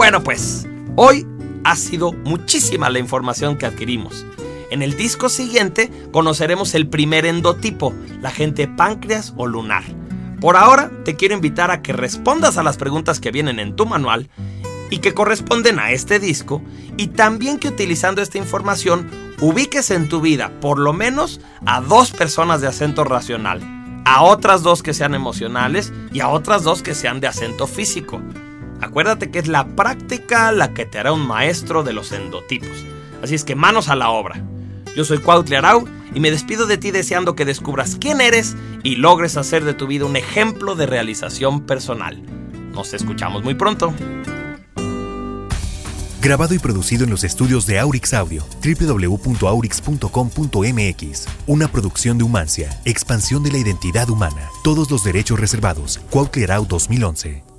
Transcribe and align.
Bueno, 0.00 0.22
pues, 0.22 0.66
hoy 0.96 1.26
ha 1.62 1.76
sido 1.76 2.14
muchísima 2.14 2.88
la 2.88 2.98
información 2.98 3.58
que 3.58 3.66
adquirimos. 3.66 4.24
En 4.70 4.80
el 4.80 4.96
disco 4.96 5.28
siguiente 5.28 5.92
conoceremos 6.10 6.74
el 6.74 6.88
primer 6.88 7.26
endotipo, 7.26 7.92
la 8.22 8.30
gente 8.30 8.66
páncreas 8.66 9.34
o 9.36 9.46
lunar. 9.46 9.82
Por 10.40 10.56
ahora 10.56 10.90
te 11.04 11.16
quiero 11.16 11.34
invitar 11.34 11.70
a 11.70 11.82
que 11.82 11.92
respondas 11.92 12.56
a 12.56 12.62
las 12.62 12.78
preguntas 12.78 13.20
que 13.20 13.30
vienen 13.30 13.58
en 13.58 13.76
tu 13.76 13.84
manual 13.84 14.30
y 14.88 15.00
que 15.00 15.12
corresponden 15.12 15.78
a 15.78 15.90
este 15.90 16.18
disco 16.18 16.62
y 16.96 17.08
también 17.08 17.58
que 17.58 17.68
utilizando 17.68 18.22
esta 18.22 18.38
información 18.38 19.06
ubiques 19.42 19.90
en 19.90 20.08
tu 20.08 20.22
vida 20.22 20.50
por 20.62 20.78
lo 20.78 20.94
menos 20.94 21.42
a 21.66 21.82
dos 21.82 22.10
personas 22.10 22.62
de 22.62 22.68
acento 22.68 23.04
racional, 23.04 23.60
a 24.06 24.22
otras 24.22 24.62
dos 24.62 24.82
que 24.82 24.94
sean 24.94 25.14
emocionales 25.14 25.92
y 26.10 26.20
a 26.20 26.30
otras 26.30 26.62
dos 26.62 26.82
que 26.82 26.94
sean 26.94 27.20
de 27.20 27.26
acento 27.26 27.66
físico. 27.66 28.22
Acuérdate 28.80 29.30
que 29.30 29.38
es 29.38 29.48
la 29.48 29.76
práctica 29.76 30.52
la 30.52 30.72
que 30.72 30.86
te 30.86 30.98
hará 30.98 31.12
un 31.12 31.26
maestro 31.26 31.82
de 31.82 31.92
los 31.92 32.12
endotipos. 32.12 32.86
Así 33.22 33.34
es 33.34 33.44
que 33.44 33.54
manos 33.54 33.88
a 33.88 33.96
la 33.96 34.10
obra. 34.10 34.42
Yo 34.96 35.04
soy 35.04 35.18
Cuautli 35.18 35.56
Arau 35.56 35.86
y 36.14 36.20
me 36.20 36.30
despido 36.30 36.66
de 36.66 36.78
ti 36.78 36.90
deseando 36.90 37.36
que 37.36 37.44
descubras 37.44 37.96
quién 38.00 38.20
eres 38.20 38.56
y 38.82 38.96
logres 38.96 39.36
hacer 39.36 39.64
de 39.64 39.74
tu 39.74 39.86
vida 39.86 40.04
un 40.04 40.16
ejemplo 40.16 40.74
de 40.74 40.86
realización 40.86 41.66
personal. 41.66 42.22
Nos 42.72 42.94
escuchamos 42.94 43.44
muy 43.44 43.54
pronto. 43.54 43.94
Grabado 46.20 46.54
y 46.54 46.58
producido 46.58 47.04
en 47.04 47.10
los 47.10 47.24
estudios 47.24 47.66
de 47.66 47.78
Aurix 47.78 48.12
Audio, 48.12 48.44
www.aurix.com.mx. 48.62 51.26
Una 51.46 51.68
producción 51.68 52.18
de 52.18 52.24
Humancia, 52.24 52.78
expansión 52.84 53.42
de 53.42 53.52
la 53.52 53.58
identidad 53.58 54.10
humana. 54.10 54.50
Todos 54.62 54.90
los 54.90 55.02
derechos 55.02 55.40
reservados. 55.40 55.98
Cuautli 56.10 56.44
Arau 56.44 56.66
2011. 56.66 57.49